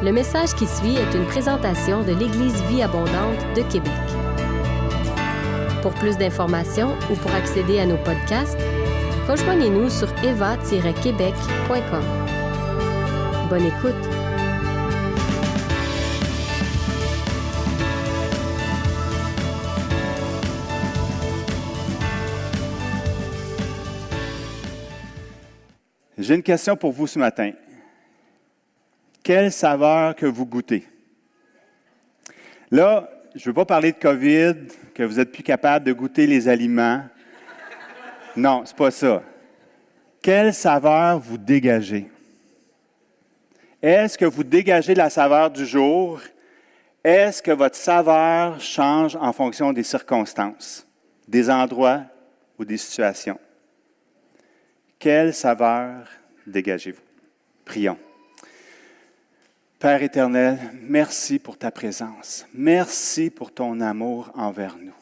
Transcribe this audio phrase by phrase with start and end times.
[0.00, 3.90] Le message qui suit est une présentation de l'Église Vie Abondante de Québec.
[5.82, 8.60] Pour plus d'informations ou pour accéder à nos podcasts,
[9.26, 12.04] rejoignez-nous sur eva-québec.com.
[13.50, 13.94] Bonne écoute!
[26.16, 27.50] J'ai une question pour vous ce matin.
[29.28, 30.88] Quelle saveur que vous goûtez?
[32.70, 34.54] Là, je ne veux pas parler de COVID,
[34.94, 37.02] que vous êtes plus capable de goûter les aliments.
[38.34, 39.22] Non, c'est pas ça.
[40.22, 42.10] Quelle saveur vous dégagez?
[43.82, 46.22] Est-ce que vous dégagez la saveur du jour?
[47.04, 50.86] Est-ce que votre saveur change en fonction des circonstances,
[51.28, 52.00] des endroits
[52.58, 53.38] ou des situations?
[54.98, 56.06] Quelle saveur
[56.46, 57.02] dégagez-vous?
[57.66, 57.98] Prions.
[59.78, 62.44] Père éternel, merci pour ta présence.
[62.52, 64.92] Merci pour ton amour envers nous.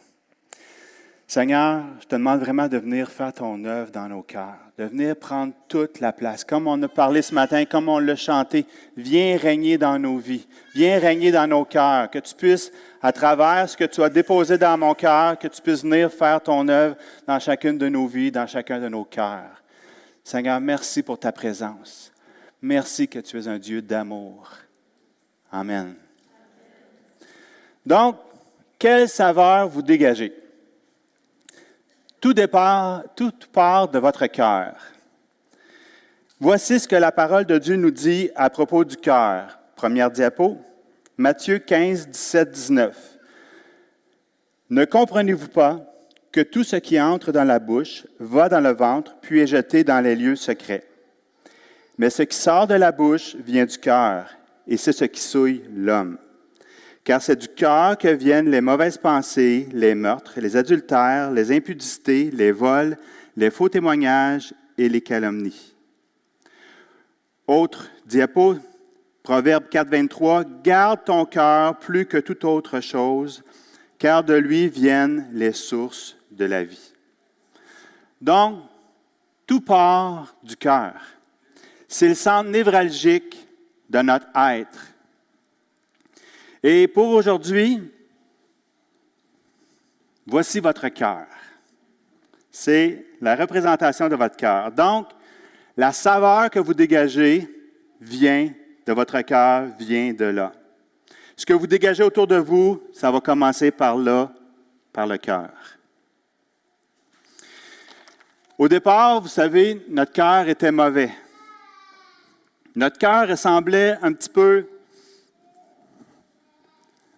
[1.26, 5.16] Seigneur, je te demande vraiment de venir faire ton œuvre dans nos cœurs, de venir
[5.16, 6.44] prendre toute la place.
[6.44, 8.66] Comme on a parlé ce matin, comme on l'a chanté,
[8.98, 12.70] viens régner dans nos vies, viens régner dans nos cœurs, que tu puisses,
[13.00, 16.42] à travers ce que tu as déposé dans mon cœur, que tu puisses venir faire
[16.42, 19.62] ton œuvre dans chacune de nos vies, dans chacun de nos cœurs.
[20.22, 22.12] Seigneur, merci pour ta présence.
[22.60, 24.65] Merci que tu es un Dieu d'amour.
[25.50, 25.94] Amen.
[27.84, 28.16] Donc,
[28.78, 30.32] quelle saveur vous dégagez?
[32.20, 34.74] Tout, départ, tout part de votre cœur.
[36.40, 39.58] Voici ce que la parole de Dieu nous dit à propos du cœur.
[39.74, 40.58] Première diapo,
[41.16, 43.18] Matthieu 15, 17, 19.
[44.68, 45.80] Ne comprenez-vous pas
[46.32, 49.84] que tout ce qui entre dans la bouche va dans le ventre, puis est jeté
[49.84, 50.84] dans les lieux secrets?
[51.96, 54.28] Mais ce qui sort de la bouche vient du cœur,
[54.66, 56.18] et c'est ce qui souille l'homme.
[57.04, 62.30] Car c'est du cœur que viennent les mauvaises pensées, les meurtres, les adultères, les impudicités,
[62.32, 62.96] les vols,
[63.36, 65.74] les faux témoignages et les calomnies.
[67.46, 68.56] Autre diapo,
[69.22, 73.44] Proverbe 4, 23, Garde ton cœur plus que toute autre chose,
[73.98, 76.92] car de lui viennent les sources de la vie.
[78.20, 78.58] Donc,
[79.46, 80.94] tout part du cœur.
[81.86, 83.45] C'est le centre névralgique
[83.88, 84.86] de notre être.
[86.62, 87.80] Et pour aujourd'hui,
[90.26, 91.26] voici votre cœur.
[92.50, 94.72] C'est la représentation de votre cœur.
[94.72, 95.08] Donc,
[95.76, 97.48] la saveur que vous dégagez
[98.00, 98.50] vient
[98.86, 100.52] de votre cœur, vient de là.
[101.36, 104.32] Ce que vous dégagez autour de vous, ça va commencer par là,
[104.92, 105.50] par le cœur.
[108.56, 111.10] Au départ, vous savez, notre cœur était mauvais.
[112.76, 114.66] Notre cœur ressemblait un petit peu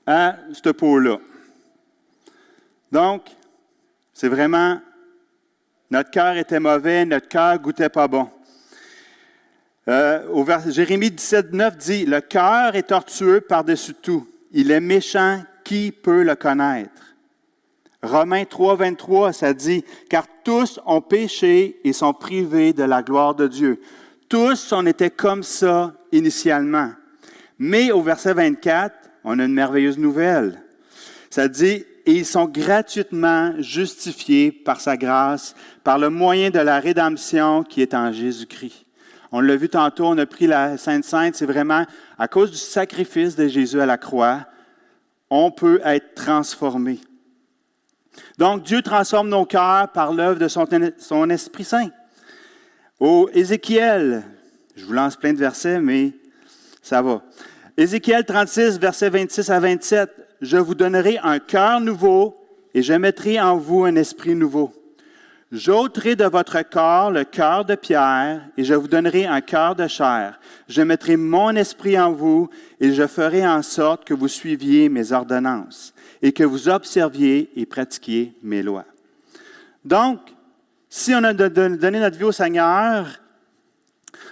[0.07, 1.19] à cette peau-là.
[2.93, 3.25] Donc,
[4.15, 4.81] c'est vraiment,
[5.91, 8.29] notre cœur était mauvais, notre cœur goûtait pas bon.
[9.89, 14.29] Euh, au Jérémie 17, 9 dit, Le cœur est tortueux par-dessus tout.
[14.53, 17.17] Il est méchant, qui peut le connaître?
[18.01, 23.35] Romains 3, 23, ça dit, Car tous ont péché et sont privés de la gloire
[23.35, 23.81] de Dieu.
[24.29, 26.93] Tous, on était comme ça initialement.
[27.59, 28.95] Mais au verset 24,
[29.25, 30.63] on a une merveilleuse nouvelle.
[31.31, 37.63] Ça dit, ils sont gratuitement justifiés par sa grâce, par le moyen de la rédemption
[37.63, 38.85] qui est en Jésus-Christ.
[39.31, 41.85] On l'a vu tantôt, on a pris la Sainte Sainte, c'est vraiment
[42.19, 44.47] à cause du sacrifice de Jésus à la croix,
[45.29, 47.01] on peut être transformé.
[48.39, 51.91] Donc Dieu transforme nos cœurs par l'œuvre de son Esprit Saint.
[53.01, 54.25] Au Ézéchiel,
[54.75, 56.13] je vous lance plein de versets, mais
[56.83, 57.23] ça va.
[57.77, 60.11] Ézéchiel 36, versets 26 à 27.
[60.41, 62.37] Je vous donnerai un cœur nouveau
[62.75, 64.73] et je mettrai en vous un esprit nouveau.
[65.53, 69.87] J'ôterai de votre corps le cœur de pierre et je vous donnerai un cœur de
[69.87, 70.41] chair.
[70.69, 75.13] Je mettrai mon esprit en vous et je ferai en sorte que vous suiviez mes
[75.13, 78.87] ordonnances et que vous observiez et pratiquiez mes lois.
[79.85, 80.19] Donc,
[80.99, 83.07] si on a donné notre vie au Seigneur,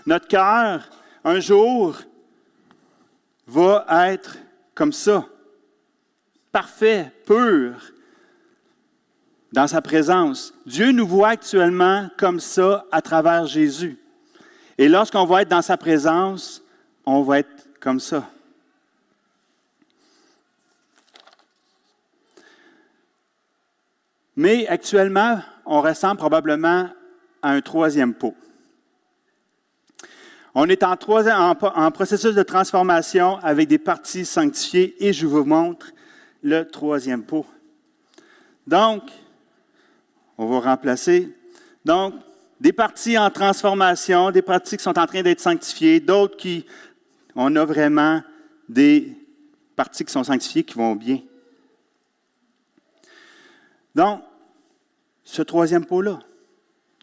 [0.04, 0.88] notre cœur,
[1.24, 1.96] un jour,
[3.46, 4.36] va être
[4.74, 5.24] comme ça,
[6.50, 7.92] parfait, pur,
[9.52, 10.52] dans sa présence.
[10.66, 13.96] Dieu nous voit actuellement comme ça à travers Jésus.
[14.76, 16.62] Et lorsqu'on va être dans sa présence,
[17.06, 18.28] on va être comme ça.
[24.34, 26.88] Mais actuellement, on ressemble probablement
[27.42, 28.34] à un troisième pot.
[30.54, 35.88] On est en, processus de transformation avec des parties sanctifiées et je vous montre
[36.42, 37.44] le troisième pot.
[38.66, 39.02] Donc,
[40.38, 41.30] on va remplacer.
[41.84, 42.14] Donc,
[42.58, 46.64] des parties en transformation, des parties qui sont en train d'être sanctifiées, d'autres qui,
[47.34, 48.22] on a vraiment
[48.66, 49.12] des
[49.74, 51.20] parties qui sont sanctifiées qui vont bien.
[53.94, 54.22] Donc,
[55.26, 56.20] ce troisième pot-là.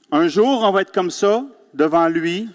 [0.09, 2.49] Un jour, on va être comme ça, devant lui,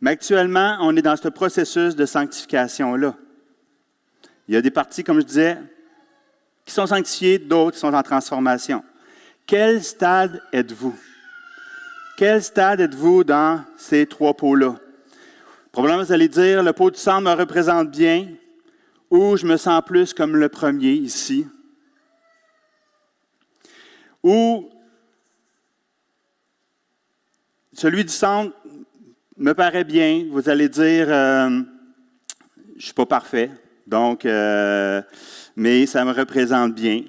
[0.00, 3.16] mais actuellement, on est dans ce processus de sanctification-là.
[4.46, 5.58] Il y a des parties, comme je disais,
[6.66, 8.84] qui sont sanctifiées, d'autres sont en transformation.
[9.46, 10.96] Quel stade êtes-vous?
[12.18, 14.76] Quel stade êtes-vous dans ces trois pots-là?
[15.72, 18.28] Probablement, vous allez dire, le pot du sang me représente bien,
[19.10, 21.46] ou je me sens plus comme le premier ici.
[24.22, 24.68] Ou
[27.72, 28.54] celui du centre
[29.36, 30.26] me paraît bien.
[30.30, 33.50] Vous allez dire, euh, je ne suis pas parfait,
[33.86, 35.00] donc, euh,
[35.56, 37.02] mais ça me représente bien.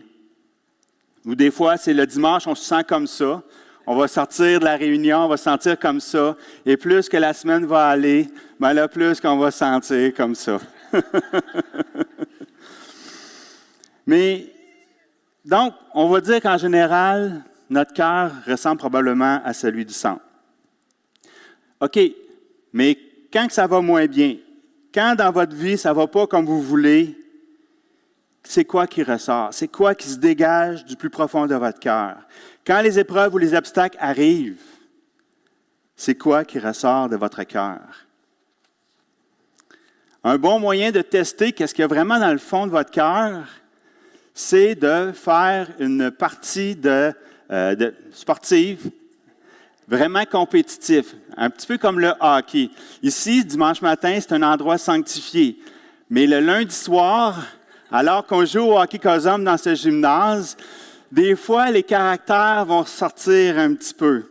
[1.26, 3.44] Ou des fois, c'est le dimanche, on se sent comme ça.
[3.86, 6.38] On va sortir de la réunion, on va se sentir comme ça.
[6.66, 8.30] Et plus que la semaine va aller,
[8.60, 10.60] ben là, plus qu'on va se sentir comme ça.
[14.08, 14.48] mais,
[15.44, 20.20] donc, on va dire qu'en général, notre cœur ressemble probablement à celui du sang.
[21.80, 22.00] OK,
[22.74, 22.98] mais
[23.32, 24.38] quand ça va moins bien,
[24.94, 27.18] quand dans votre vie ça ne va pas comme vous voulez,
[28.44, 29.54] c'est quoi qui ressort?
[29.54, 32.18] C'est quoi qui se dégage du plus profond de votre cœur?
[32.66, 34.62] Quand les épreuves ou les obstacles arrivent,
[35.96, 37.80] c'est quoi qui ressort de votre cœur?
[40.24, 42.92] Un bon moyen de tester qu'est-ce qu'il y a vraiment dans le fond de votre
[42.92, 43.48] cœur,
[44.42, 47.14] c'est de faire une partie de,
[47.52, 48.90] euh, sportive
[49.88, 52.70] vraiment compétitif, un petit peu comme le hockey.
[53.04, 55.58] Ici, dimanche matin, c'est un endroit sanctifié.
[56.10, 57.46] Mais le lundi soir,
[57.92, 60.58] alors qu'on joue au hockey cosum dans ce gymnase,
[61.12, 64.24] des fois, les caractères vont sortir un petit peu.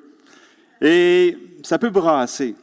[0.80, 2.56] Et ça peut brasser.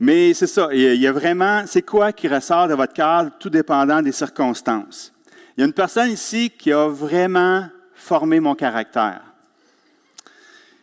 [0.00, 3.50] Mais c'est ça, il y a vraiment, c'est quoi qui ressort de votre cœur, tout
[3.50, 5.12] dépendant des circonstances.
[5.58, 9.22] Il y a une personne ici qui a vraiment formé mon caractère.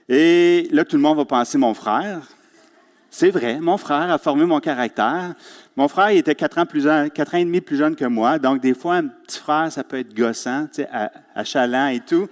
[0.10, 2.20] Et là, tout le monde va penser mon frère.
[3.10, 5.34] C'est vrai, mon frère a formé mon caractère.
[5.78, 8.38] Mon frère, il était quatre ans, plus, quatre ans et demi plus jeune que moi.
[8.38, 10.84] Donc, des fois, un petit frère, ça peut être gossant, tu
[11.34, 12.28] achalant et tout.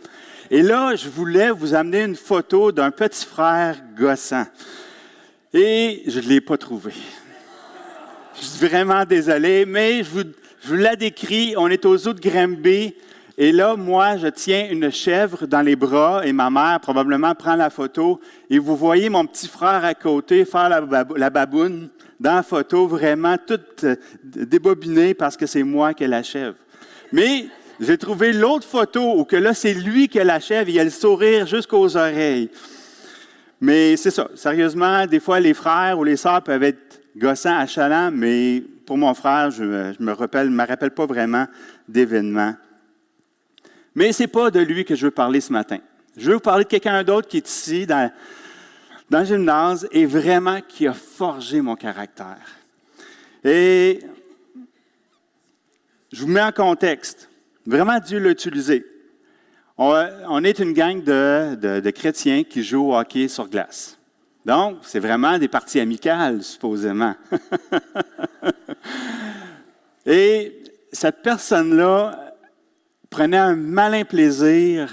[0.51, 4.47] Et là, je voulais vous amener une photo d'un petit frère gossant.
[5.53, 6.91] Et je ne l'ai pas trouvé.
[8.35, 10.23] Je suis vraiment désolé, mais je vous,
[10.63, 11.55] je vous la décris.
[11.57, 12.95] On est aux eaux de Grimby.
[13.37, 17.55] Et là, moi, je tiens une chèvre dans les bras et ma mère probablement prend
[17.55, 18.21] la photo.
[18.49, 21.89] Et vous voyez mon petit frère à côté faire la, baboune
[22.19, 26.55] dans la photo, vraiment toute euh, débobinée parce que c'est moi qui ai la chèvre.
[27.11, 27.47] Mais
[27.79, 30.79] j'ai trouvé l'autre photo où que là, c'est lui qui a la chèvre et il
[30.79, 32.49] a le sourire jusqu'aux oreilles.
[33.59, 34.29] Mais c'est ça.
[34.35, 39.13] Sérieusement, des fois, les frères ou les sœurs peuvent être gossants, achalants, mais pour mon
[39.13, 41.47] frère, je ne me, rappelle, me rappelle pas vraiment
[41.87, 42.55] d'événements.
[43.95, 45.77] Mais ce n'est pas de lui que je veux parler ce matin.
[46.17, 48.11] Je veux vous parler de quelqu'un d'autre qui est ici dans,
[49.09, 52.39] le gymnase et vraiment qui a forgé mon caractère.
[53.43, 53.99] Et
[56.11, 57.29] je vous mets en contexte.
[57.65, 58.85] Vraiment, Dieu l'a utilisé.
[59.77, 63.97] On, est une gang de, de, chrétiens qui jouent au hockey sur glace.
[64.45, 67.15] Donc, c'est vraiment des parties amicales, supposément.
[70.05, 72.35] Et cette personne-là
[73.09, 74.91] prenait un malin plaisir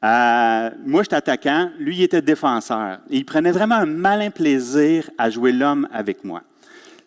[0.00, 0.70] à.
[0.84, 2.98] Moi, j'étais attaquant, lui, il était défenseur.
[3.08, 6.42] il prenait vraiment un malin plaisir à jouer l'homme avec moi.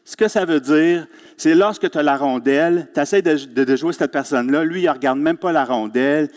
[0.05, 3.91] Ce que ça veut dire, c'est lorsque tu as la rondelle, tu essaies de, jouer
[3.91, 6.29] cette personne-là, lui, il ne regarde même pas la rondelle,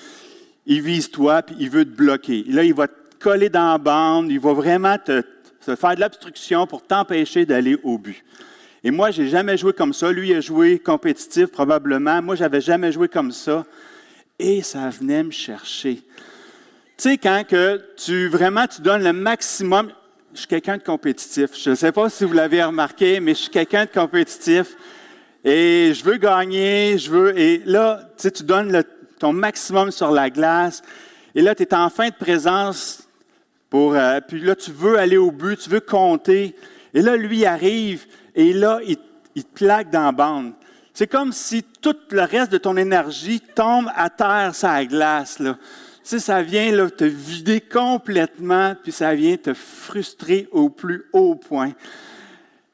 [0.65, 2.45] il vise toi, puis il veut te bloquer.
[2.49, 5.23] Là, il va te coller dans la bande, il va vraiment te
[5.61, 8.25] faire de l'obstruction pour t'empêcher d'aller au but.
[8.85, 10.13] Et moi, j'ai jamais joué comme ça.
[10.13, 12.23] Lui a joué compétitif, probablement.
[12.23, 13.67] Moi, j'avais jamais joué comme ça
[14.39, 15.97] et ça venait me chercher.
[16.97, 19.93] Tu sais, quand que tu vraiment tu donnes le maximum,
[20.33, 21.51] je suis quelqu'un de compétitif.
[21.61, 24.77] Je ne sais pas si vous l'avez remarqué, mais je suis quelqu'un de compétitif.
[25.45, 27.39] Et je veux gagner, je veux.
[27.39, 28.85] Et là, tu tu donnes
[29.19, 30.83] ton maximum sur la glace.
[31.35, 33.09] Et là, tu es en fin de présence
[33.71, 33.95] pour.
[33.95, 36.55] Euh, puis là, tu veux aller au but, tu veux compter.
[36.95, 38.07] Et là, lui arrive
[38.39, 40.53] et là, il, te plaque dans la bande.
[40.95, 45.41] C'est comme si tout le reste de ton énergie tombe à terre la glace.
[45.41, 45.59] Là.
[46.05, 51.73] ça vient là, te vider complètement, puis ça vient te frustrer au plus haut point.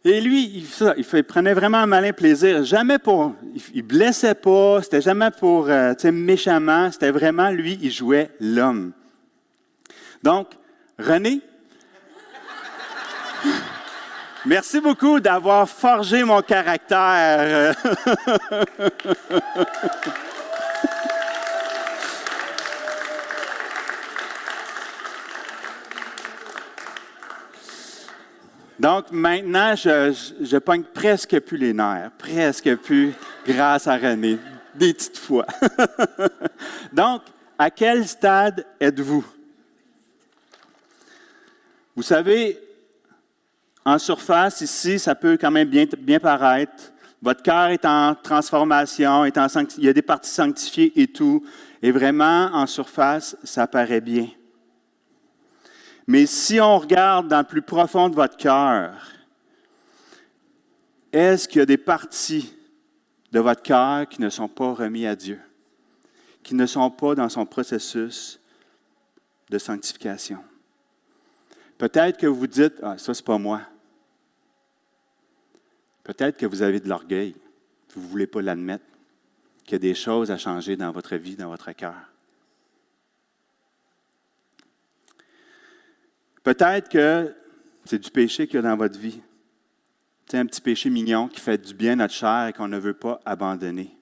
[0.05, 2.63] Et lui, il, ça, il, prenait vraiment un malin plaisir.
[2.63, 3.35] Jamais pour,
[3.75, 6.93] il, blessait pas, c'était jamais pour, euh, tu sais, méchamment.
[6.93, 8.93] C'était vraiment lui, il jouait l'homme.
[10.23, 10.49] Donc,
[10.99, 11.41] René,
[14.47, 17.75] merci beaucoup d'avoir forgé mon caractère.
[28.79, 33.15] Donc maintenant, je, je, pogne presque plus les nerfs, presque plus
[33.47, 34.39] grâce à René,
[34.75, 35.47] des petites fois.
[36.93, 37.23] Donc,
[37.59, 39.25] à quel stade êtes-vous?
[41.97, 42.59] Vous savez,
[43.85, 46.93] en surface, ici, ça peut quand même bien, bien paraître.
[47.21, 49.47] Votre cœur est en transformation, est en,
[49.79, 51.45] il y a des parties sanctifiées et tout.
[51.83, 54.29] Et vraiment, en surface, ça paraît bien.
[56.07, 58.95] Mais si on regarde dans le plus profond de votre cœur,
[61.13, 62.53] est-ce qu'il y a des parties
[63.33, 65.41] de votre cœur qui ne sont pas remis à Dieu,
[66.43, 68.39] qui ne sont pas dans son processus
[69.49, 70.39] de sanctification?
[71.79, 73.63] Peut-être que vous dites, ah, ça, c'est pas moi.
[76.05, 77.35] Peut-être que vous avez de l'orgueil,
[77.95, 78.85] vous ne voulez pas l'admettre,
[79.65, 81.95] qu'il y a des choses à changer dans votre vie, dans votre cœur.
[86.43, 87.35] Peut-être que
[87.87, 89.21] c'est du péché qu'il y a dans votre vie.
[90.27, 92.79] C'est un petit péché mignon qui fait du bien à notre chair et qu'on ne
[92.79, 93.97] veut pas abandonner.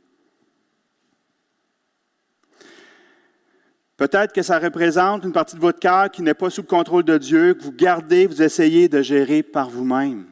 [3.97, 7.05] Peut-être que ça représente une partie de votre cœur qui n'est pas sous le contrôle
[7.05, 10.32] de Dieu, que vous gardez, vous essayez de gérer par vous-même.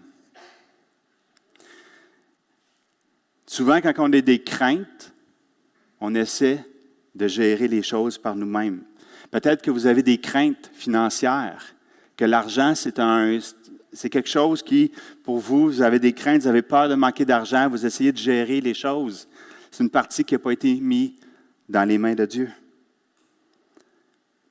[3.51, 5.13] Souvent, quand on a des craintes,
[6.01, 6.65] on essaie
[7.17, 8.85] de gérer les choses par nous-mêmes.
[9.33, 11.75] Peut-être que vous avez des craintes financières
[12.17, 14.93] que l'argent, c'est quelque chose qui,
[15.25, 18.19] pour vous, vous avez des craintes, vous avez peur de manquer d'argent, vous essayez de
[18.19, 19.27] gérer les choses.
[19.73, 21.15] C'est une partie qui n'a pas été mise
[21.69, 22.53] dans les mains de Dieu.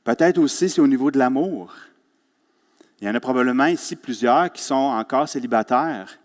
[0.04, 1.74] Peut-être aussi, c'est au niveau de l'amour.
[3.00, 6.20] Il y en a probablement ici plusieurs qui sont encore célibataires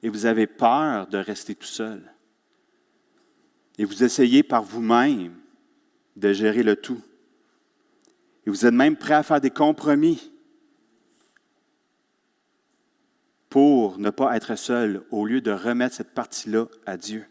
[0.00, 2.00] et vous avez peur de rester tout seul.
[3.80, 5.32] Et vous essayez par vous-même
[6.14, 7.00] de gérer le tout.
[8.46, 10.30] Et vous êtes même prêt à faire des compromis
[13.48, 17.24] pour ne pas être seul au lieu de remettre cette partie-là à Dieu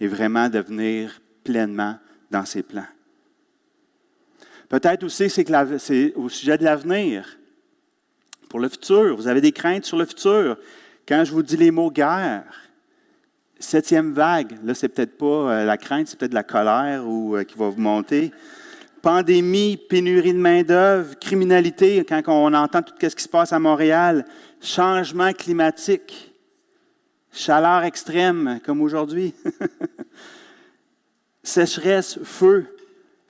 [0.00, 1.96] et vraiment devenir pleinement
[2.32, 2.88] dans ses plans.
[4.68, 7.38] Peut-être aussi c'est que c'est au sujet de l'avenir,
[8.48, 9.14] pour le futur.
[9.14, 10.58] Vous avez des craintes sur le futur.
[11.06, 12.69] Quand je vous dis les mots guerre,
[13.60, 17.56] septième vague, là, c'est peut-être pas euh, la crainte, c'est peut-être la colère euh, qui
[17.56, 18.32] va vous monter
[19.00, 24.24] pandémie, pénurie de main-d'œuvre, criminalité, quand on entend tout ce qui se passe à Montréal,
[24.60, 26.32] changement climatique,
[27.32, 29.34] chaleur extrême comme aujourd'hui,
[31.42, 32.66] sécheresse, feu.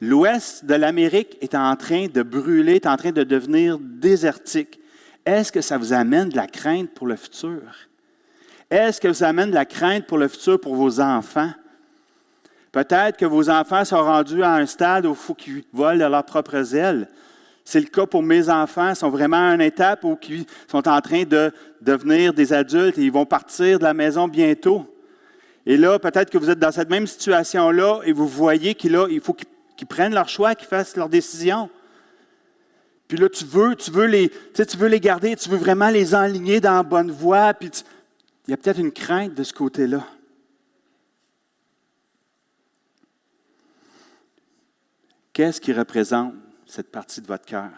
[0.01, 4.81] L'ouest de l'Amérique est en train de brûler, est en train de devenir désertique.
[5.27, 7.61] Est-ce que ça vous amène de la crainte pour le futur?
[8.71, 11.51] Est-ce que ça amène de la crainte pour le futur pour vos enfants?
[12.73, 16.11] Peut-être que vos enfants sont rendus à un stade où il faut qu'ils volent de
[16.11, 17.09] leurs propres ailes.
[17.65, 18.91] C'est le cas pour mes enfants.
[18.91, 22.97] Ils sont vraiment à une étape où ils sont en train de devenir des adultes
[22.99, 24.87] et ils vont partir de la maison bientôt.
[25.67, 29.35] Et là, peut-être que vous êtes dans cette même situation-là et vous voyez qu'il faut
[29.77, 31.69] qu'ils prennent leur choix, qu'ils fassent leur décision.
[33.09, 36.15] Puis là, tu veux, tu veux les, tu, veux les garder, tu veux vraiment les
[36.15, 37.53] enligner dans la bonne voie.
[37.55, 37.71] Puis
[38.51, 40.05] il y a peut-être une crainte de ce côté-là.
[45.33, 46.35] Qu'est-ce qui représente
[46.67, 47.71] cette partie de votre cœur?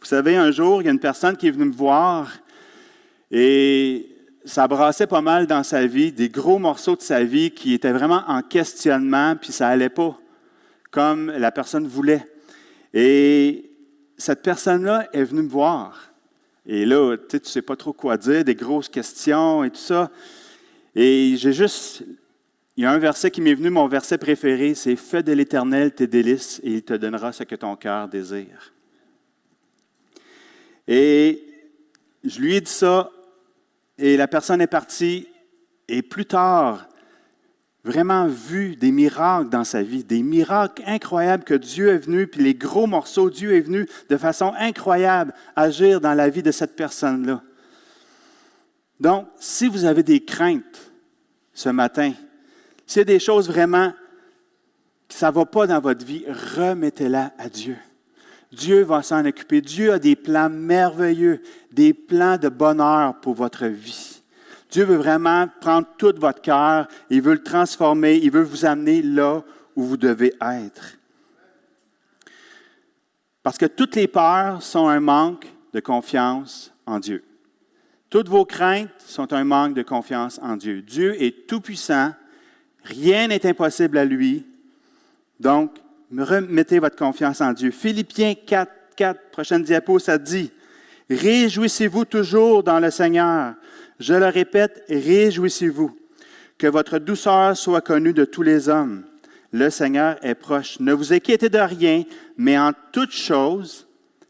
[0.00, 2.28] Vous savez, un jour, il y a une personne qui est venue me voir
[3.30, 7.72] et ça brassait pas mal dans sa vie, des gros morceaux de sa vie qui
[7.72, 10.18] étaient vraiment en questionnement, puis ça n'allait pas
[10.90, 12.26] comme la personne voulait.
[12.92, 13.70] Et
[14.16, 16.07] cette personne-là est venue me voir.
[16.68, 20.10] Et là, tu ne sais pas trop quoi dire, des grosses questions et tout ça.
[20.94, 22.04] Et j'ai juste
[22.78, 25.92] il y a un verset qui m'est venu, mon verset préféré, c'est Fais de l'Éternel
[25.92, 28.72] tes délices et il te donnera ce que ton cœur désire.
[30.86, 31.42] Et
[32.22, 33.10] je lui ai dit ça
[33.98, 35.26] et la personne est partie
[35.88, 36.88] et plus tard,
[37.88, 42.42] vraiment vu des miracles dans sa vie, des miracles incroyables que Dieu est venu, puis
[42.42, 46.76] les gros morceaux, Dieu est venu de façon incroyable agir dans la vie de cette
[46.76, 47.42] personne-là.
[49.00, 50.92] Donc, si vous avez des craintes
[51.54, 52.12] ce matin,
[52.86, 53.92] s'il y a des choses vraiment
[55.08, 56.24] ça ne va pas dans votre vie,
[56.56, 57.76] remettez-la à Dieu.
[58.52, 59.60] Dieu va s'en occuper.
[59.60, 61.42] Dieu a des plans merveilleux,
[61.72, 64.17] des plans de bonheur pour votre vie.
[64.70, 69.02] Dieu veut vraiment prendre tout votre cœur, il veut le transformer, il veut vous amener
[69.02, 69.42] là
[69.74, 70.98] où vous devez être.
[73.42, 77.24] Parce que toutes les peurs sont un manque de confiance en Dieu.
[78.10, 80.82] Toutes vos craintes sont un manque de confiance en Dieu.
[80.82, 82.12] Dieu est tout-puissant,
[82.82, 84.46] rien n'est impossible à lui.
[85.40, 85.72] Donc,
[86.14, 87.70] remettez votre confiance en Dieu.
[87.70, 90.50] Philippiens 4, 4, prochaine diapo, ça dit,
[91.10, 93.54] Réjouissez-vous toujours dans le Seigneur.
[93.98, 95.96] Je le répète, réjouissez-vous.
[96.56, 99.04] Que votre douceur soit connue de tous les hommes.
[99.52, 100.78] Le Seigneur est proche.
[100.80, 102.04] Ne vous inquiétez de rien,
[102.36, 103.86] mais en toutes choses,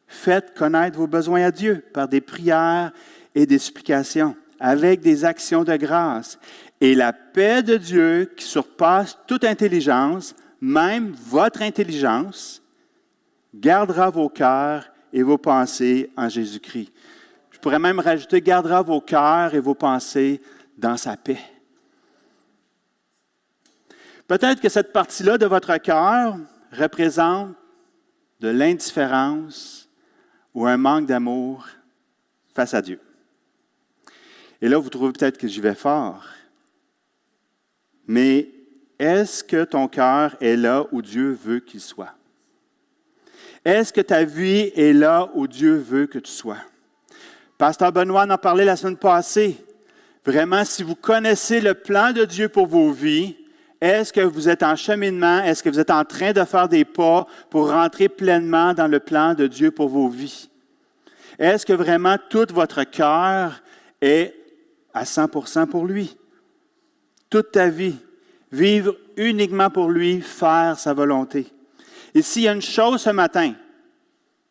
[0.06, 2.92] faites connaître vos besoins à Dieu par des prières
[3.34, 6.38] et des supplications, avec des actions de grâce.
[6.80, 12.62] Et la paix de Dieu qui surpasse toute intelligence, même votre intelligence,
[13.54, 16.92] gardera vos cœurs et vos pensées en Jésus-Christ.
[17.68, 20.40] Pourrais même rajouter, gardera vos cœurs et vos pensées
[20.78, 21.42] dans sa paix.
[24.26, 26.38] Peut-être que cette partie-là de votre cœur
[26.72, 27.54] représente
[28.40, 29.86] de l'indifférence
[30.54, 31.66] ou un manque d'amour
[32.54, 32.98] face à Dieu.
[34.62, 36.24] Et là, vous trouvez peut-être que j'y vais fort.
[38.06, 38.48] Mais
[38.98, 42.14] est-ce que ton cœur est là où Dieu veut qu'il soit?
[43.62, 46.62] Est-ce que ta vie est là où Dieu veut que tu sois?
[47.58, 49.56] Pasteur Benoît en parlait la semaine passée.
[50.24, 53.36] Vraiment, si vous connaissez le plan de Dieu pour vos vies,
[53.80, 55.42] est-ce que vous êtes en cheminement?
[55.42, 59.00] Est-ce que vous êtes en train de faire des pas pour rentrer pleinement dans le
[59.00, 60.48] plan de Dieu pour vos vies?
[61.36, 63.60] Est-ce que vraiment tout votre cœur
[64.00, 64.34] est
[64.94, 66.16] à 100% pour lui?
[67.28, 67.96] Toute ta vie,
[68.52, 71.46] vivre uniquement pour lui, faire sa volonté.
[72.14, 73.52] Et s'il y a une chose ce matin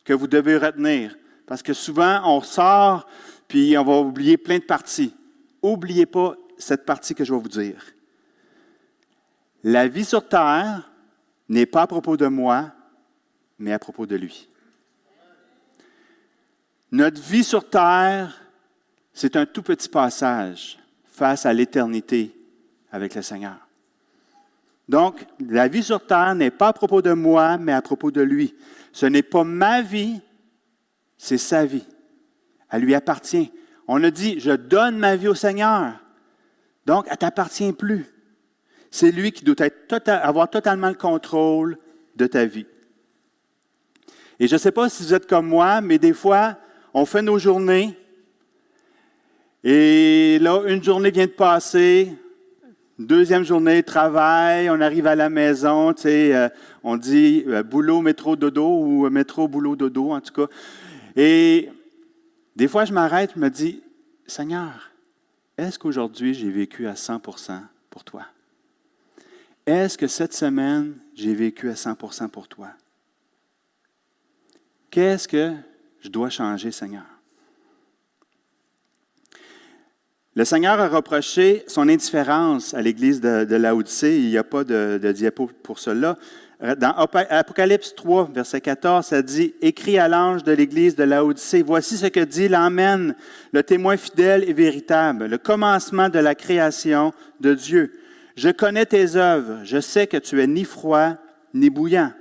[0.04, 1.16] que vous devez retenir,
[1.48, 3.08] parce que souvent on sort
[3.48, 5.16] puis on va oublier plein de parties.
[5.62, 7.84] Oubliez pas cette partie que je vais vous dire.
[9.64, 10.92] La vie sur terre
[11.50, 12.72] n'est pas à propos de moi,
[13.58, 14.50] mais à propos de lui.
[16.92, 18.42] Notre vie sur terre,
[19.14, 22.34] c'est un tout petit passage face à l'éternité
[22.92, 23.58] avec le Seigneur.
[24.88, 28.22] Donc, la vie sur terre n'est pas à propos de moi, mais à propos de
[28.22, 28.56] lui.
[28.94, 30.22] Ce n'est pas ma vie,
[31.18, 31.86] c'est sa vie.
[32.70, 33.52] Elle lui appartient.
[33.88, 35.94] On a dit, je donne ma vie au Seigneur.
[36.86, 38.06] Donc, elle ne t'appartient plus.
[38.92, 41.78] C'est lui qui doit tota-, avoir totalement le contrôle
[42.16, 42.66] de ta vie.
[44.40, 46.58] Et je ne sais pas si vous êtes comme moi, mais des fois,
[46.94, 47.98] on fait nos journées.
[49.64, 52.16] Et là, une journée vient de passer,
[53.00, 56.50] Deuxième journée, travail, on arrive à la maison, euh,
[56.84, 60.52] on dit euh, boulot, métro, dodo ou métro, boulot, dodo, en tout cas.
[61.18, 61.72] Et
[62.56, 63.82] des fois, je m'arrête, je me dis,
[64.28, 64.92] Seigneur,
[65.58, 68.28] est-ce qu'aujourd'hui j'ai vécu à 100% pour toi?
[69.66, 72.70] Est-ce que cette semaine, j'ai vécu à 100% pour toi?
[74.92, 75.54] Qu'est-ce que
[76.02, 77.06] je dois changer, Seigneur?
[80.36, 84.08] Le Seigneur a reproché son indifférence à l'Église de, de.
[84.08, 86.16] Il n'y a pas de diapo pour cela.
[86.64, 91.62] Euh, dans Apocalypse 3, verset 14, ça dit Écrit à l'ange de l'Église de Laodicée,
[91.62, 93.16] voici ce que dit l'Amen,
[93.52, 98.00] le témoin fidèle et véritable, le commencement de la création de Dieu.
[98.36, 101.14] Je connais tes œuvres, je sais que tu es ni froid
[101.54, 102.12] ni bouillant.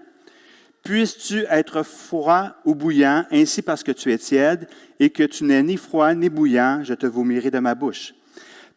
[0.83, 4.69] Puisses-tu être froid ou bouillant, ainsi parce que tu es tiède,
[5.01, 8.15] et que tu n'es ni froid ni bouillant, je te vomirai de ma bouche.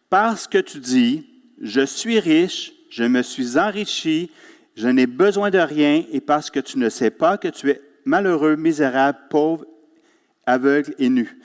[0.10, 1.28] Parce que tu dis,
[1.62, 4.32] je suis riche, je me suis enrichi,
[4.80, 7.82] je n'ai besoin de rien, et parce que tu ne sais pas que tu es
[8.06, 9.65] malheureux, misérable, pauvre,
[10.46, 11.38] aveugle et nu.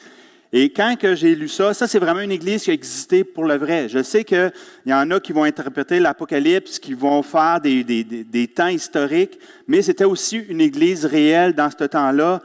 [0.53, 3.57] Et quand j'ai lu ça, ça c'est vraiment une église qui a existé pour le
[3.57, 3.89] vrai.
[3.89, 4.53] Je sais qu'il
[4.87, 9.37] y en a qui vont interpréter l'Apocalypse, qui vont faire des, des, des temps historiques,
[9.67, 12.41] mais c'était aussi une église réelle dans ce temps-là.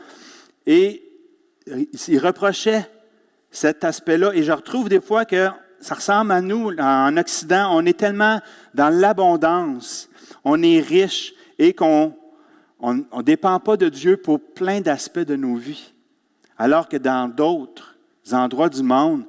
[0.65, 1.03] Et
[2.07, 2.89] il reprochait
[3.51, 4.31] cet aspect-là.
[4.33, 5.49] Et je retrouve des fois que
[5.79, 7.69] ça ressemble à nous en Occident.
[7.73, 8.39] On est tellement
[8.73, 10.08] dans l'abondance,
[10.43, 12.15] on est riche et qu'on
[12.81, 15.93] ne dépend pas de Dieu pour plein d'aspects de nos vies.
[16.57, 17.97] Alors que dans d'autres,
[18.31, 19.25] endroits du monde,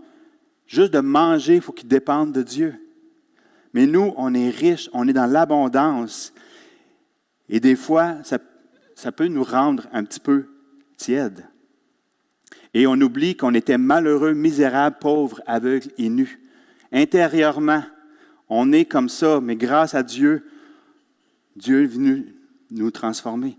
[0.66, 2.75] juste de manger, il faut qu'ils dépendent de Dieu.
[3.73, 6.33] Mais nous, on est riches, on est dans l'abondance.
[7.49, 8.38] Et des fois, ça,
[8.94, 10.46] ça peut nous rendre un petit peu
[10.96, 11.46] tièdes.
[12.75, 16.40] Et on oublie qu'on était malheureux, misérable, pauvre, aveugle et nu.
[16.92, 17.83] Intérieurement,
[18.49, 20.44] on est comme ça, mais grâce à Dieu,
[21.56, 22.34] Dieu est venu
[22.70, 23.58] nous transformer.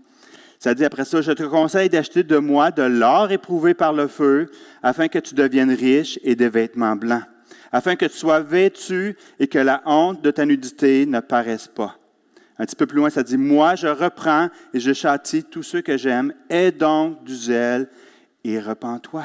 [0.58, 4.06] Ça dit après ça, je te conseille d'acheter de moi de l'or éprouvé par le
[4.06, 4.48] feu,
[4.82, 7.24] afin que tu deviennes riche et des vêtements blancs,
[7.72, 11.98] afin que tu sois vêtu et que la honte de ta nudité ne paraisse pas.
[12.58, 15.80] Un petit peu plus loin, ça dit, moi je reprends et je châtie tous ceux
[15.80, 17.88] que j'aime, aie donc du zèle
[18.44, 19.24] et repens-toi.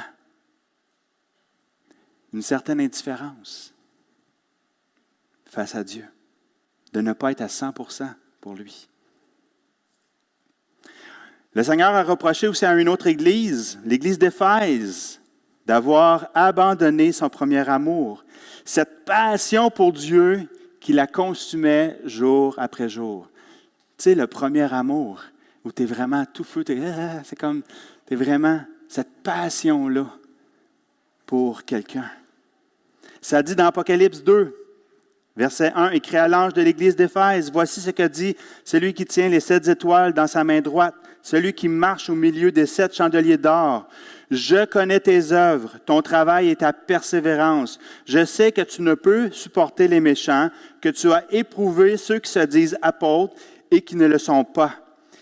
[2.33, 3.75] Une certaine indifférence
[5.45, 6.05] face à Dieu,
[6.93, 7.73] de ne pas être à 100
[8.53, 8.87] lui.
[11.53, 15.19] Le Seigneur a reproché aussi à une autre église, l'église d'Éphèse,
[15.65, 18.23] d'avoir abandonné son premier amour,
[18.63, 20.47] cette passion pour Dieu
[20.79, 23.27] qui la consumait jour après jour.
[23.97, 25.23] Tu sais, le premier amour,
[25.65, 27.63] où tu es vraiment tout feu, ah, c'est comme,
[28.05, 30.07] tu es vraiment cette passion-là
[31.25, 32.09] pour quelqu'un.
[33.19, 34.55] Ça dit dans Apocalypse 2,
[35.37, 39.29] verset 1, écrit à l'ange de l'église d'Éphèse, voici ce que dit celui qui tient
[39.29, 43.37] les sept étoiles dans sa main droite, celui qui marche au milieu des sept chandeliers
[43.37, 43.87] d'or.
[44.31, 47.79] Je connais tes œuvres, ton travail et ta persévérance.
[48.05, 50.49] Je sais que tu ne peux supporter les méchants,
[50.81, 53.35] que tu as éprouvé ceux qui se disent apôtres
[53.69, 54.73] et qui ne le sont pas,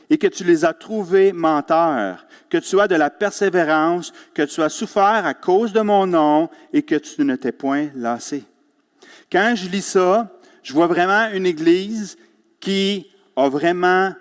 [0.09, 4.61] et que tu les as trouvés menteurs, que tu as de la persévérance, que tu
[4.61, 8.45] as souffert à cause de mon nom et que tu ne t'es point lassé.
[9.35, 10.29] Quand je lis ça,
[10.63, 12.17] je vois vraiment une Église
[12.61, 14.13] qui a vraiment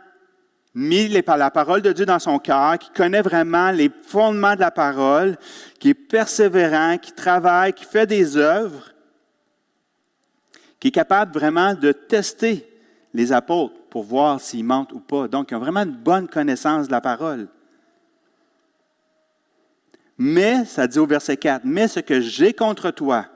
[0.74, 4.72] mis la parole de Dieu dans son cœur, qui connaît vraiment les fondements de la
[4.72, 5.38] parole,
[5.78, 8.90] qui est persévérant, qui travaille, qui fait des œuvres,
[10.80, 12.68] qui est capable vraiment de tester
[13.12, 15.28] les apôtres pour voir s'ils mentent ou pas.
[15.28, 17.46] Donc, ils ont vraiment une bonne connaissance de la parole.
[20.18, 23.26] Mais, ça dit au verset 4, mais ce que j'ai contre toi,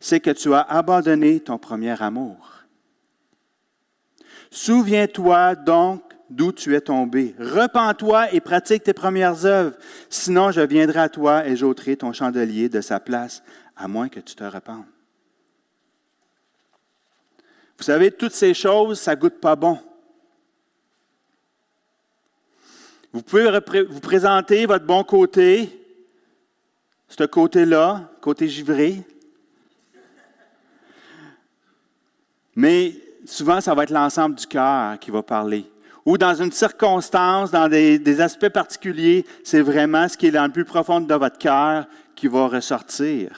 [0.00, 2.64] c'est que tu as abandonné ton premier amour.
[4.50, 7.34] Souviens-toi donc d'où tu es tombé.
[7.38, 9.76] Repends-toi et pratique tes premières œuvres.
[10.08, 13.42] Sinon, je viendrai à toi et j'ôterai ton chandelier de sa place,
[13.76, 14.86] à moins que tu te rependes.
[17.78, 19.78] Vous savez, toutes ces choses, ça goûte pas bon.
[23.12, 23.50] Vous pouvez
[23.88, 25.68] vous présenter votre bon côté,
[27.08, 29.02] ce côté-là, côté givré.
[32.60, 32.94] Mais
[33.24, 35.64] souvent, ça va être l'ensemble du cœur qui va parler
[36.04, 40.52] ou dans une circonstance, dans des, aspects particuliers, c'est vraiment ce qui est dans le
[40.52, 43.30] plus profond de votre cœur qui va ressortir.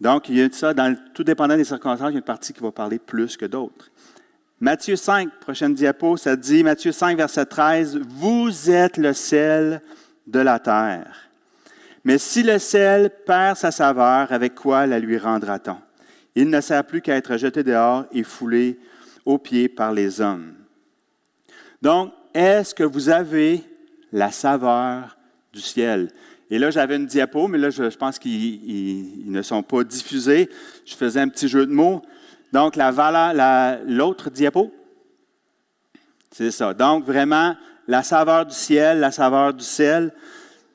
[0.00, 0.74] Donc, il y a ça,
[1.14, 3.90] tout dépendant des circonstances, il y a une partie qui va parler plus que d'autres.
[4.60, 9.80] Matthieu 5, prochaine diapo, ça dit, Matthieu 5, verset 13, Vous êtes le sel
[10.26, 11.27] de la terre.
[12.08, 15.76] Mais si le sel perd sa saveur, avec quoi la lui rendra-t-on?
[16.34, 18.78] Il ne sert plus qu'à être jeté dehors et foulé
[19.26, 20.54] aux pieds par les hommes.
[21.82, 23.62] Donc, est-ce que vous avez
[24.10, 25.18] la saveur
[25.52, 26.08] du ciel?
[26.48, 30.48] Et là, j'avais une diapo, mais là, je, pense qu'ils ne sont pas diffusés.
[30.86, 32.00] Je faisais un petit jeu de mots.
[32.54, 34.72] Donc, la valeur, l'autre diapo,
[36.32, 36.72] c'est ça.
[36.72, 37.54] Donc, vraiment,
[37.86, 40.14] la saveur du ciel, la saveur du ciel.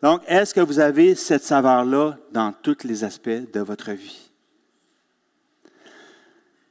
[0.04, 4.30] Donc, est-ce que vous avez cette saveur-là dans tous les aspects de votre vie?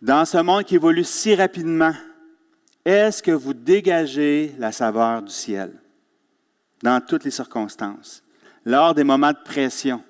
[0.03, 1.95] Dans ce monde qui évolue si rapidement,
[2.85, 5.73] est-ce que vous dégagez la saveur du ciel
[6.83, 8.23] dans toutes les circonstances,
[8.67, 10.05] lors des moments de pression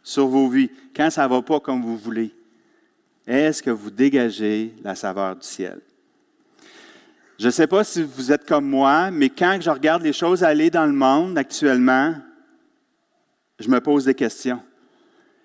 [0.00, 2.32] sur vos vies, quand ça ne va pas comme vous voulez?
[3.26, 5.80] Est-ce que vous dégagez la saveur du ciel?
[7.38, 10.42] Je ne sais pas si vous êtes comme moi, mais quand je regarde les choses
[10.42, 12.16] aller dans le monde actuellement,
[13.60, 14.60] je me pose des questions.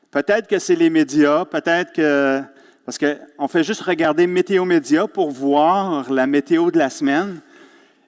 [0.10, 2.42] Peut-être que c'est les médias, peut-être que
[2.84, 7.40] parce qu'on fait juste regarder Météo Média pour voir la météo de la semaine.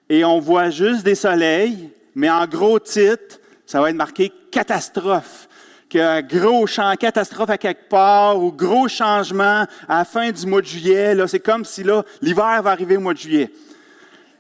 [0.10, 5.48] Et on voit juste des soleils, mais en gros titre, ça va être marqué catastrophe.
[5.90, 10.62] Que gros champ, catastrophe à quelque part, ou gros changement à la fin du mois
[10.62, 11.16] de juillet.
[11.28, 13.52] c'est comme si là, l'hiver va arriver au mois de juillet.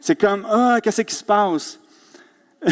[0.06, 1.80] C'est comme, ah, qu'est-ce qui se passe?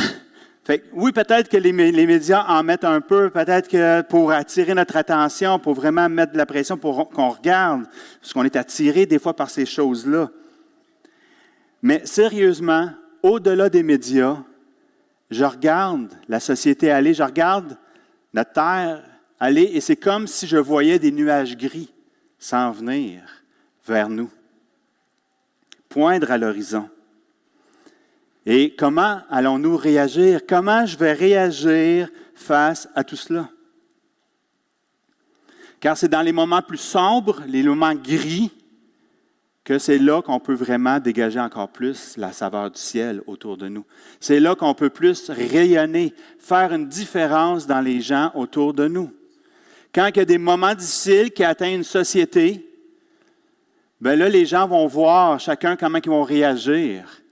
[0.94, 5.58] oui, peut-être que les, médias en mettent un peu, peut-être que pour attirer notre attention,
[5.58, 7.86] pour vraiment mettre de la pression, pour qu'on regarde,
[8.22, 10.30] parce qu'on est attiré des fois par ces choses-là.
[11.82, 12.92] Mais sérieusement,
[13.24, 14.38] au-delà des médias,
[15.32, 17.80] je regarde la société aller, je regarde
[18.32, 19.04] notre terre
[19.40, 21.92] aller, et c'est comme si je voyais des nuages gris
[22.38, 23.24] s'en venir
[23.88, 24.30] vers nous,
[25.90, 26.88] poindre à l'horizon.
[28.46, 30.42] Et comment allons-nous réagir?
[30.48, 33.50] Comment je vais réagir face à tout cela?
[35.80, 38.52] Car c'est dans les moments plus sombres, les moments gris,
[39.64, 43.70] que c'est là qu'on peut vraiment dégager encore plus la saveur du ciel autour de
[43.70, 43.86] nous.
[44.20, 49.14] C'est là qu'on peut plus rayonner, faire une différence dans les gens autour de nous.
[49.94, 52.70] Quand il y a des moments difficiles qui atteignent une société,
[54.02, 57.23] ben là, les gens vont voir chacun comment ils vont réagir.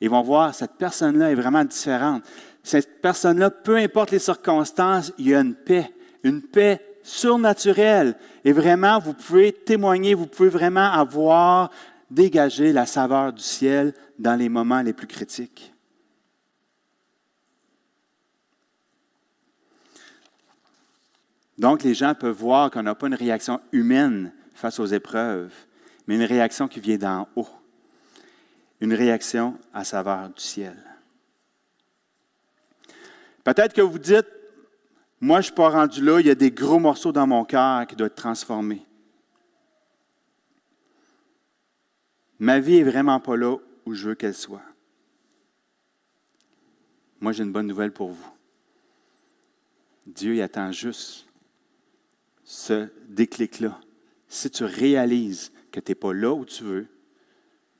[0.00, 2.22] Ils vont voir, cette personne-là est vraiment différente.
[2.62, 5.90] Cette personne-là, peu importe les circonstances, il y a une paix,
[6.22, 8.16] une paix surnaturelle.
[8.44, 11.70] Et vraiment, vous pouvez témoigner, vous pouvez vraiment avoir
[12.10, 15.72] dégagé la saveur du ciel dans les moments les plus critiques.
[21.58, 25.52] Donc, les gens peuvent voir qu'on n'a pas une réaction humaine face aux épreuves,
[26.06, 27.48] mais une réaction qui vient d'en haut.
[28.80, 30.76] Une réaction à saveur du ciel.
[33.44, 34.26] Peut-être que vous dites,
[35.20, 37.44] moi, je ne suis pas rendu là, il y a des gros morceaux dans mon
[37.44, 38.84] cœur qui doivent être transformés.
[42.38, 44.62] Ma vie est vraiment pas là où je veux qu'elle soit.
[47.20, 48.32] Moi, j'ai une bonne nouvelle pour vous.
[50.06, 51.26] Dieu il attend juste
[52.44, 53.80] ce déclic-là.
[54.28, 56.86] Si tu réalises que tu n'es pas là où tu veux,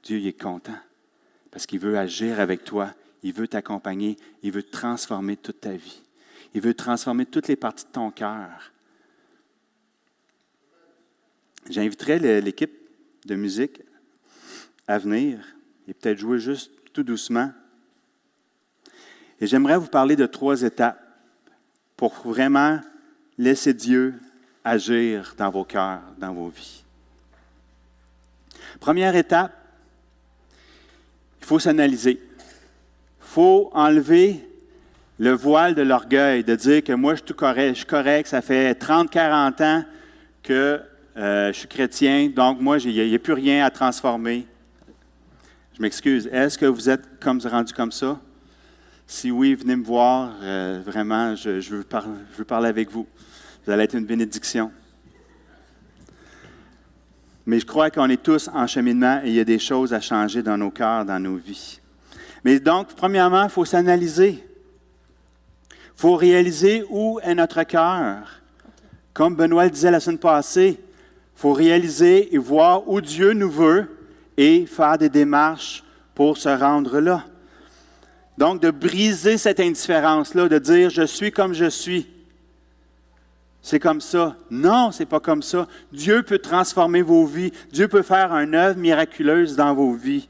[0.03, 0.79] Dieu il est content
[1.57, 2.93] parce qu'il veut agir avec toi,
[3.23, 6.03] il veut t'accompagner, il veut transformer toute ta vie.
[6.53, 8.75] Il veut transformer toutes les parties de ton cœur.
[11.71, 12.79] J'inviterai l'équipe
[13.25, 13.81] de musique
[14.87, 15.57] à venir
[15.89, 17.51] et peut-être jouer juste tout doucement.
[19.41, 21.03] Et j'aimerais vous parler de trois étapes
[21.97, 22.83] pour vraiment
[23.39, 24.13] laisser Dieu
[24.63, 26.85] agir dans vos cœurs, dans vos vies.
[28.79, 29.56] Première étape,
[31.47, 32.21] il faut s'analyser.
[33.21, 34.45] Il faut enlever
[35.21, 38.27] le voile de l'orgueil, de dire que moi, je suis tout correct, je suis correct,
[38.27, 39.85] ça fait 30, 40 ans
[40.43, 40.81] que
[41.17, 44.45] euh, je suis chrétien, donc moi, il n'y a, plus rien à transformer.
[45.77, 46.29] Je m'excuse.
[46.33, 48.19] Est-ce que vous êtes comme rendu comme ça?
[49.07, 50.33] Si oui, venez me voir.
[50.43, 53.07] Euh, vraiment, je, veux je veux parler avec vous.
[53.65, 54.73] Vous allez être une bénédiction.
[57.47, 60.01] Mais je crois qu'on est tous en cheminement et il y a des choses à
[60.01, 61.81] changer dans nos cœurs, dans nos vies.
[62.45, 64.45] Mais donc, premièrement, il faut s'analyser.
[65.71, 68.43] Il faut réaliser où est notre cœur.
[69.15, 73.51] Comme Benoît le disait la semaine passée, il faut réaliser et voir où Dieu nous
[73.51, 73.87] veut
[74.37, 77.25] et faire des démarches pour se rendre là.
[78.37, 82.07] Donc, de briser cette indifférence-là, de dire je suis comme je suis.
[83.67, 84.37] C'est comme ça.
[84.49, 85.67] Non, c'est pas comme ça.
[85.93, 87.51] Dieu peut transformer vos vies.
[87.73, 90.29] Dieu peut faire une œuvre miraculeuse dans vos vies.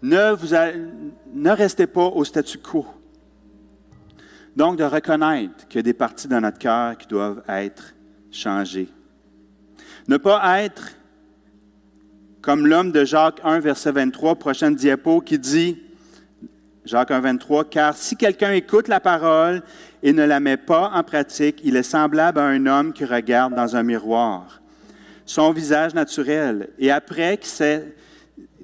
[0.00, 0.34] Ne,
[1.34, 2.86] ne restez pas au statu quo.
[4.56, 7.92] Donc, de reconnaître qu'il y a des parties dans notre cœur qui doivent être
[8.30, 8.88] changées.
[10.08, 10.92] Ne pas être
[12.40, 15.78] comme l'homme de Jacques 1, verset 23, prochaine diapo, qui dit,
[16.86, 19.62] Jacques 1, 23, car si quelqu'un écoute la parole
[20.02, 23.54] et ne la met pas en pratique, il est semblable à un homme qui regarde
[23.54, 24.60] dans un miroir
[25.30, 27.38] son visage naturel et après,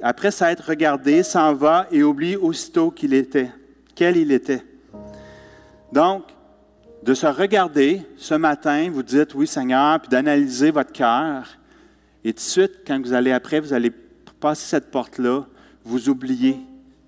[0.02, 3.50] après s'être regardé, s'en va et oublie aussitôt qu'il était,
[3.94, 4.64] quel il était.
[5.92, 6.24] Donc,
[7.04, 11.56] de se regarder ce matin, vous dites oui Seigneur, puis d'analyser votre cœur.
[12.24, 13.92] Et tout de suite, quand vous allez après, vous allez
[14.40, 15.42] passer cette porte-là,
[15.84, 16.58] vous oubliez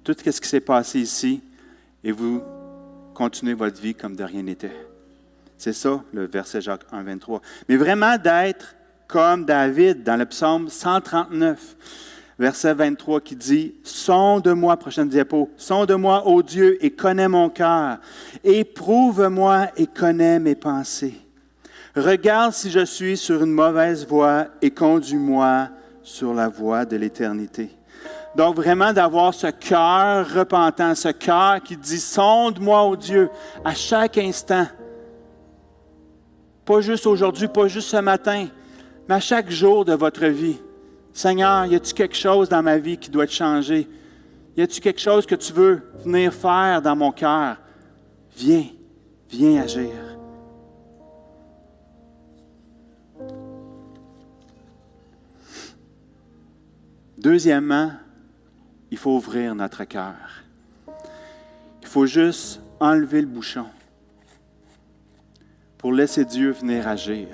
[0.05, 1.43] tout ce qui s'est passé ici
[2.05, 2.41] et vous
[3.19, 4.71] continuez votre vie comme de rien n'était.
[5.57, 7.43] C'est ça le verset Jacques 1, 23.
[7.69, 8.77] Mais vraiment d'être
[9.09, 11.77] comme David dans le psaume 139
[12.39, 17.99] verset 23 qui dit, Sonde-moi, prochaine diapo, sonde-moi, ô Dieu, et connais mon cœur.
[18.45, 21.21] Éprouve-moi et connais mes pensées.
[21.97, 25.71] Regarde si je suis sur une mauvaise voie et conduis-moi
[26.05, 27.78] sur la voie de l'éternité.
[28.39, 33.31] Donc vraiment d'avoir ce cœur repentant, ce cœur qui dit, sonde-moi, ô Dieu,
[33.65, 34.65] à chaque instant.
[36.65, 38.47] Pas juste aujourd'hui, pas juste ce matin,
[39.09, 40.57] mais à chaque jour de votre vie.
[41.13, 43.89] Seigneur, y a-t-il quelque chose dans ma vie qui doit être changé?
[44.57, 47.57] Y a-t-il quelque chose que tu veux venir faire dans mon cœur?
[48.37, 48.67] Viens,
[49.29, 49.91] viens agir.
[57.19, 57.91] Deuxièmement,
[58.91, 60.45] il faut ouvrir notre cœur.
[61.83, 63.67] Il faut juste enlever le bouchon
[65.79, 67.29] pour laisser Dieu venir agir.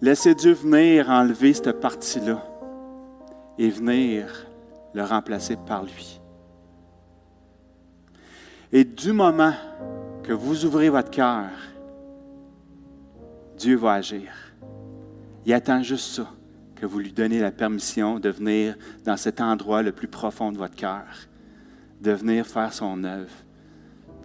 [0.00, 2.42] Laissez Dieu venir enlever cette partie-là
[3.58, 4.46] et venir
[4.94, 6.20] le remplacer par lui.
[8.72, 9.52] Et du moment
[10.22, 11.50] que vous ouvrez votre cœur,
[13.58, 14.32] Dieu va agir.
[15.44, 16.26] Il attend juste ça,
[16.80, 20.56] que vous lui donnez la permission de venir dans cet endroit le plus profond de
[20.56, 21.04] votre cœur,
[22.00, 23.30] de venir faire son œuvre,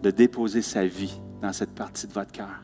[0.01, 2.61] de déposer sa vie dans cette partie de votre cœur.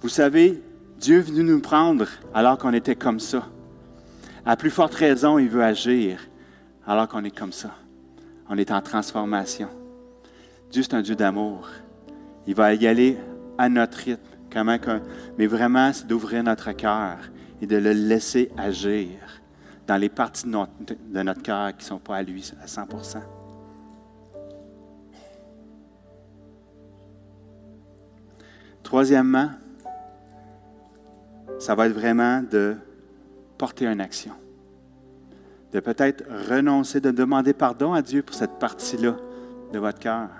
[0.00, 0.60] Vous savez,
[0.98, 3.46] Dieu est venu nous prendre alors qu'on était comme ça.
[4.44, 6.18] À plus forte raison, il veut agir
[6.88, 7.70] alors qu'on est comme ça.
[8.48, 9.68] On est en transformation.
[10.72, 11.68] Dieu, c'est un Dieu d'amour.
[12.48, 13.16] Il va y aller
[13.58, 14.37] à notre rythme.
[14.52, 14.78] Comment
[15.36, 17.18] mais vraiment, c'est d'ouvrir notre cœur
[17.60, 19.08] et de le laisser agir
[19.86, 22.66] dans les parties de notre, de notre cœur qui ne sont pas à lui à
[22.66, 23.18] 100%
[28.82, 29.50] Troisièmement,
[31.58, 32.76] ça va être vraiment de
[33.58, 34.32] porter une action.
[35.72, 39.16] De peut-être renoncer, de demander pardon à Dieu pour cette partie-là
[39.72, 40.30] de votre cœur.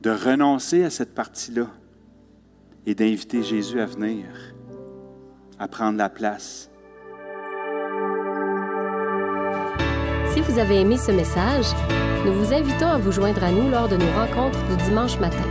[0.00, 1.66] De renoncer à cette partie-là
[2.86, 4.24] et d'inviter Jésus à venir,
[5.58, 6.70] à prendre la place.
[10.32, 11.66] Si vous avez aimé ce message,
[12.24, 15.44] nous vous invitons à vous joindre à nous lors de nos rencontres du dimanche matin.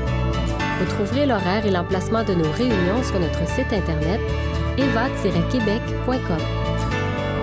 [0.80, 4.20] Vous trouverez l'horaire et l'emplacement de nos réunions sur notre site internet
[4.78, 6.38] eva-québec.com.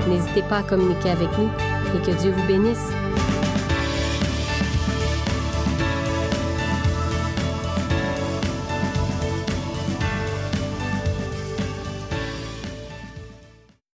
[0.09, 1.51] N'hésitez pas à communiquer avec nous
[1.95, 2.90] et que Dieu vous bénisse.